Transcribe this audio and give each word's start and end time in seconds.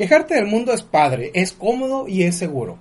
Quejarte 0.00 0.34
del 0.34 0.46
mundo 0.46 0.72
es 0.72 0.82
padre, 0.82 1.30
es 1.34 1.52
cómodo 1.52 2.08
y 2.08 2.22
es 2.22 2.34
seguro. 2.36 2.78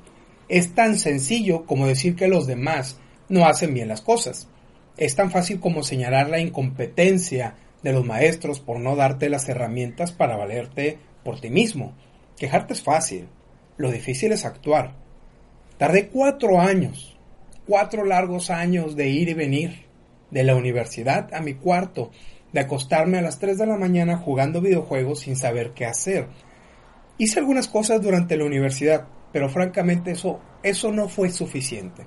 Es 0.48 0.74
tan 0.74 0.98
sencillo 0.98 1.66
como 1.66 1.86
decir 1.86 2.16
que 2.16 2.30
los 2.30 2.48
demás 2.48 2.98
no 3.28 3.46
hacen 3.46 3.74
bien 3.74 3.90
las 3.90 4.00
cosas. 4.00 4.48
Es 4.96 5.16
tan 5.16 5.30
fácil 5.30 5.60
como 5.60 5.84
señalar 5.84 6.30
la 6.30 6.40
incompetencia 6.40 7.56
de 7.84 7.92
los 7.92 8.06
maestros 8.06 8.62
por 8.62 8.80
no 8.80 8.96
darte 8.96 9.30
las 9.30 9.50
herramientas 9.50 10.14
para 10.14 10.38
valerte 10.38 10.98
por 11.24 11.42
ti 11.42 11.50
mismo. 11.50 11.94
Quejarte 12.38 12.72
es 12.72 12.84
fácil, 12.84 13.28
lo 13.76 13.92
difícil 13.92 14.32
es 14.32 14.46
actuar. 14.46 14.94
Tardé 15.78 16.08
cuatro 16.08 16.62
años, 16.62 17.18
cuatro 17.68 18.06
largos 18.06 18.50
años 18.50 18.96
de 18.96 19.10
ir 19.10 19.28
y 19.28 19.34
venir, 19.34 19.86
de 20.32 20.44
la 20.44 20.56
universidad 20.56 21.34
a 21.34 21.42
mi 21.42 21.56
cuarto, 21.56 22.12
de 22.54 22.62
acostarme 22.62 23.18
a 23.18 23.22
las 23.22 23.40
3 23.40 23.58
de 23.58 23.68
la 23.68 23.78
mañana 23.78 24.18
jugando 24.18 24.62
videojuegos 24.62 25.20
sin 25.20 25.36
saber 25.36 25.72
qué 25.74 25.86
hacer 25.86 26.28
Hice 27.20 27.40
algunas 27.40 27.68
cosas 27.68 28.02
durante 28.02 28.38
la 28.38 28.46
universidad, 28.46 29.06
pero 29.34 29.50
francamente 29.50 30.12
eso, 30.12 30.40
eso 30.64 30.90
no 30.92 31.10
fue 31.10 31.30
suficiente. 31.30 32.06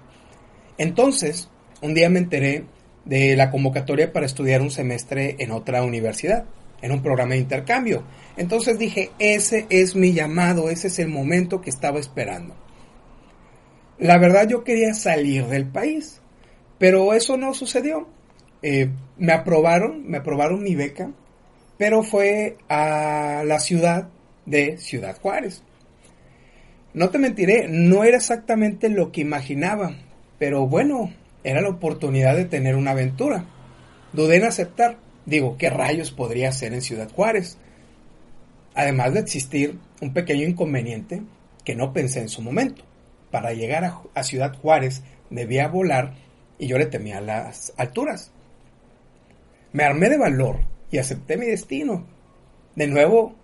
Entonces, 0.78 1.50
un 1.82 1.92
día 1.92 2.08
me 2.08 2.18
enteré 2.18 2.64
de 3.04 3.36
la 3.36 3.50
convocatoria 3.50 4.10
para 4.10 4.24
estudiar 4.24 4.62
un 4.62 4.70
semestre 4.70 5.36
en 5.38 5.50
otra 5.50 5.84
universidad, 5.84 6.46
en 6.80 6.92
un 6.92 7.02
programa 7.02 7.34
de 7.34 7.40
intercambio. 7.40 8.04
Entonces 8.38 8.78
dije, 8.78 9.10
ese 9.18 9.66
es 9.68 9.94
mi 9.94 10.14
llamado, 10.14 10.70
ese 10.70 10.88
es 10.88 10.98
el 10.98 11.08
momento 11.08 11.60
que 11.60 11.68
estaba 11.68 12.00
esperando. 12.00 12.54
La 13.98 14.16
verdad 14.18 14.48
yo 14.48 14.64
quería 14.64 14.94
salir 14.94 15.46
del 15.46 15.66
país, 15.66 16.22
pero 16.78 17.12
eso 17.12 17.36
no 17.36 17.52
sucedió. 17.52 18.08
Eh, 18.62 18.88
me 19.18 19.34
aprobaron, 19.34 20.08
me 20.08 20.18
aprobaron 20.18 20.62
mi 20.62 20.74
beca, 20.74 21.12
pero 21.76 22.02
fue 22.02 22.56
a 22.70 23.42
la 23.44 23.60
ciudad 23.60 24.08
de 24.46 24.78
Ciudad 24.78 25.18
Juárez. 25.20 25.62
No 26.94 27.10
te 27.10 27.18
mentiré, 27.18 27.68
no 27.68 28.04
era 28.04 28.18
exactamente 28.18 28.88
lo 28.88 29.12
que 29.12 29.22
imaginaba, 29.22 29.94
pero 30.38 30.66
bueno, 30.66 31.12
era 31.44 31.60
la 31.60 31.70
oportunidad 31.70 32.36
de 32.36 32.44
tener 32.44 32.76
una 32.76 32.90
aventura. 32.90 33.46
Dudé 34.12 34.36
en 34.36 34.44
aceptar. 34.44 34.98
Digo, 35.24 35.56
¿qué 35.56 35.70
rayos 35.70 36.10
podría 36.10 36.50
hacer 36.50 36.74
en 36.74 36.82
Ciudad 36.82 37.10
Juárez? 37.10 37.56
Además 38.74 39.14
de 39.14 39.20
existir 39.20 39.78
un 40.00 40.12
pequeño 40.12 40.46
inconveniente 40.46 41.22
que 41.64 41.74
no 41.74 41.92
pensé 41.92 42.20
en 42.20 42.28
su 42.28 42.42
momento. 42.42 42.84
Para 43.30 43.54
llegar 43.54 43.84
a, 43.84 44.02
a 44.14 44.22
Ciudad 44.22 44.54
Juárez 44.54 45.02
debía 45.30 45.68
volar 45.68 46.14
y 46.58 46.66
yo 46.66 46.76
le 46.76 46.86
temía 46.86 47.20
las 47.20 47.72
alturas. 47.76 48.32
Me 49.72 49.84
armé 49.84 50.10
de 50.10 50.18
valor 50.18 50.60
y 50.90 50.98
acepté 50.98 51.36
mi 51.36 51.46
destino. 51.46 52.06
De 52.76 52.86
nuevo, 52.86 53.34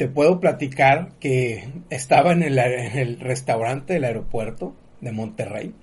te 0.00 0.08
puedo 0.08 0.40
platicar 0.40 1.12
que 1.20 1.68
estaba 1.90 2.32
en 2.32 2.42
el, 2.42 3.20
restaurante 3.20 3.92
del 3.92 4.04
aeropuerto 4.04 4.74
de 5.02 5.12
Monterrey, 5.12 5.74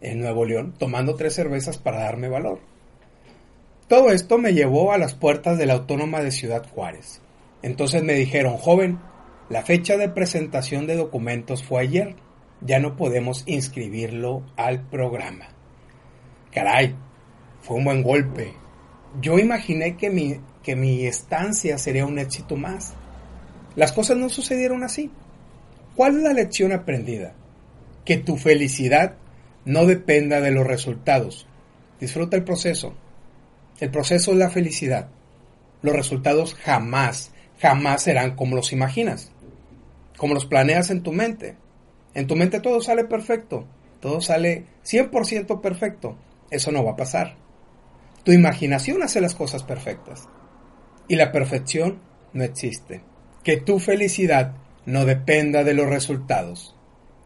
en 0.00 0.20
Nuevo 0.20 0.46
León, 0.46 0.72
tomando 0.78 1.14
tres 1.14 1.34
cervezas 1.34 1.76
para 1.76 2.04
darme 2.04 2.30
valor. 2.30 2.60
Todo 3.86 4.12
esto 4.12 4.38
me 4.38 4.54
llevó 4.54 4.92
a 4.92 4.98
las 4.98 5.12
puertas 5.12 5.58
de 5.58 5.66
la 5.66 5.74
Autónoma 5.74 6.22
de 6.22 6.30
Ciudad 6.30 6.66
Juárez. 6.66 7.20
Entonces 7.60 8.02
me 8.02 8.14
dijeron, 8.14 8.56
joven, 8.56 8.98
la 9.50 9.60
fecha 9.60 9.98
de 9.98 10.08
presentación 10.08 10.86
de 10.86 10.96
documentos 10.96 11.62
fue 11.62 11.82
ayer, 11.82 12.16
ya 12.62 12.78
no 12.78 12.96
podemos 12.96 13.44
inscribirlo 13.46 14.42
al 14.56 14.88
programa. 14.88 15.48
Caray, 16.50 16.96
fue 17.60 17.76
un 17.76 17.84
buen 17.84 18.02
golpe. 18.02 18.54
Yo 19.20 19.38
imaginé 19.38 19.98
que 19.98 20.08
mi, 20.08 20.40
que 20.62 20.76
mi 20.76 21.04
estancia 21.04 21.76
sería 21.76 22.06
un 22.06 22.18
éxito 22.18 22.56
más 22.56 22.96
las 23.76 23.92
cosas 23.92 24.16
no 24.16 24.30
sucedieron 24.30 24.82
así. 24.82 25.10
¿Cuál 25.94 26.16
es 26.16 26.22
la 26.22 26.32
lección 26.32 26.72
aprendida? 26.72 27.34
Que 28.06 28.16
tu 28.16 28.38
felicidad 28.38 29.16
no 29.66 29.84
dependa 29.84 30.40
de 30.40 30.50
los 30.50 30.66
resultados. 30.66 31.46
Disfruta 32.00 32.36
el 32.36 32.44
proceso. 32.44 32.94
El 33.78 33.90
proceso 33.90 34.32
es 34.32 34.38
la 34.38 34.48
felicidad. 34.48 35.08
Los 35.82 35.94
resultados 35.94 36.54
jamás, 36.54 37.32
jamás 37.60 38.02
serán 38.02 38.34
como 38.34 38.56
los 38.56 38.72
imaginas, 38.72 39.30
como 40.16 40.32
los 40.32 40.46
planeas 40.46 40.88
en 40.90 41.02
tu 41.02 41.12
mente. 41.12 41.56
En 42.14 42.26
tu 42.26 42.34
mente 42.34 42.60
todo 42.60 42.80
sale 42.80 43.04
perfecto, 43.04 43.66
todo 44.00 44.22
sale 44.22 44.64
100% 44.86 45.60
perfecto. 45.60 46.16
Eso 46.50 46.72
no 46.72 46.82
va 46.82 46.92
a 46.92 46.96
pasar. 46.96 47.36
Tu 48.24 48.32
imaginación 48.32 49.02
hace 49.02 49.20
las 49.20 49.34
cosas 49.34 49.62
perfectas. 49.64 50.28
Y 51.08 51.16
la 51.16 51.30
perfección 51.30 52.00
no 52.32 52.42
existe 52.42 53.02
que 53.46 53.58
tu 53.58 53.78
felicidad 53.78 54.56
no 54.86 55.04
dependa 55.04 55.62
de 55.62 55.72
los 55.72 55.88
resultados. 55.88 56.74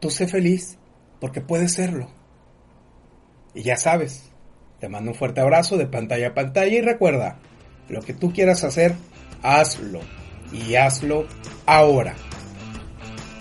Tú 0.00 0.10
sé 0.10 0.28
feliz 0.28 0.76
porque 1.18 1.40
puedes 1.40 1.72
serlo. 1.72 2.10
Y 3.54 3.62
ya 3.62 3.78
sabes, 3.78 4.30
te 4.80 4.90
mando 4.90 5.12
un 5.12 5.16
fuerte 5.16 5.40
abrazo 5.40 5.78
de 5.78 5.86
pantalla 5.86 6.28
a 6.28 6.34
pantalla 6.34 6.76
y 6.76 6.82
recuerda, 6.82 7.38
lo 7.88 8.02
que 8.02 8.12
tú 8.12 8.34
quieras 8.34 8.64
hacer, 8.64 8.96
hazlo. 9.42 10.00
Y 10.52 10.74
hazlo 10.74 11.26
ahora. 11.64 12.14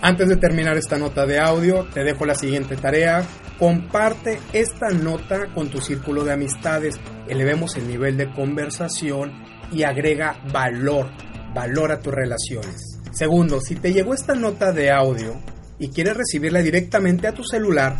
Antes 0.00 0.30
de 0.30 0.38
terminar 0.38 0.78
esta 0.78 0.96
nota 0.96 1.26
de 1.26 1.38
audio, 1.38 1.84
te 1.92 2.02
dejo 2.02 2.24
la 2.24 2.34
siguiente 2.34 2.78
tarea. 2.78 3.26
Comparte 3.58 4.38
esta 4.54 4.88
nota 4.88 5.52
con 5.54 5.68
tu 5.68 5.82
círculo 5.82 6.24
de 6.24 6.32
amistades. 6.32 6.98
Elevemos 7.28 7.76
el 7.76 7.86
nivel 7.86 8.16
de 8.16 8.32
conversación 8.32 9.32
y 9.70 9.82
agrega 9.82 10.40
valor 10.50 11.10
valora 11.54 12.00
tus 12.00 12.14
relaciones. 12.14 12.98
Segundo, 13.12 13.60
si 13.60 13.74
te 13.74 13.92
llegó 13.92 14.14
esta 14.14 14.34
nota 14.34 14.72
de 14.72 14.90
audio 14.90 15.38
y 15.78 15.88
quieres 15.88 16.16
recibirla 16.16 16.62
directamente 16.62 17.26
a 17.26 17.34
tu 17.34 17.44
celular, 17.44 17.96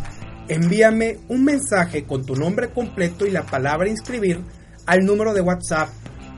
envíame 0.47 1.19
un 1.27 1.43
mensaje 1.43 2.05
con 2.05 2.25
tu 2.25 2.35
nombre 2.35 2.69
completo 2.69 3.25
y 3.25 3.31
la 3.31 3.45
palabra 3.45 3.89
inscribir 3.89 4.39
al 4.85 5.05
número 5.05 5.33
de 5.33 5.41
WhatsApp 5.41 5.89